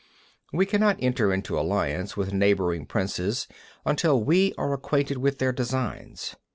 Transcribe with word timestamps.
52. 0.49 0.57
We 0.57 0.65
cannot 0.65 0.95
enter 0.99 1.31
into 1.31 1.59
alliance 1.59 2.17
with 2.17 2.33
neighbouring 2.33 2.87
princes 2.87 3.47
until 3.85 4.19
we 4.19 4.51
are 4.57 4.73
acquainted 4.73 5.19
with 5.19 5.37
their 5.37 5.51
designs. 5.53 6.35